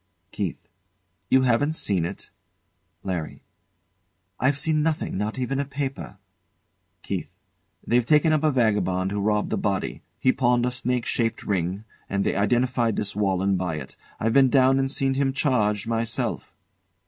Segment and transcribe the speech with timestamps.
[0.31, 0.57] KEITH.
[1.29, 2.31] You haven't seen it?
[3.03, 3.43] LARRY.
[4.39, 6.17] I've seen nothing, not even a paper.
[7.03, 7.27] KEITH.
[7.85, 10.01] They've taken up a vagabond who robbed the body.
[10.17, 13.95] He pawned a snake shaped ring, and they identified this Walenn by it.
[14.19, 16.51] I've been down and seen him charged myself.